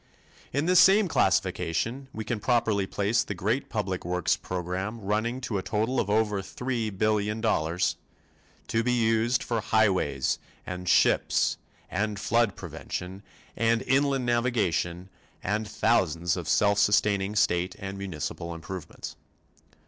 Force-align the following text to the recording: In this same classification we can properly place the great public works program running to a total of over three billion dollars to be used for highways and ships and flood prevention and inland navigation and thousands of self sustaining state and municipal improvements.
In 0.51 0.65
this 0.65 0.79
same 0.79 1.07
classification 1.07 2.07
we 2.11 2.23
can 2.23 2.39
properly 2.39 2.87
place 2.87 3.23
the 3.23 3.35
great 3.35 3.69
public 3.69 4.03
works 4.03 4.35
program 4.35 4.99
running 5.01 5.39
to 5.41 5.59
a 5.59 5.61
total 5.61 5.99
of 5.99 6.09
over 6.09 6.41
three 6.41 6.89
billion 6.89 7.39
dollars 7.39 7.97
to 8.69 8.81
be 8.83 8.93
used 8.93 9.43
for 9.43 9.61
highways 9.61 10.39
and 10.65 10.89
ships 10.89 11.57
and 11.87 12.19
flood 12.19 12.55
prevention 12.55 13.21
and 13.55 13.83
inland 13.83 14.25
navigation 14.25 15.07
and 15.43 15.67
thousands 15.67 16.35
of 16.35 16.49
self 16.49 16.79
sustaining 16.79 17.35
state 17.35 17.75
and 17.77 17.95
municipal 17.99 18.55
improvements. 18.55 19.15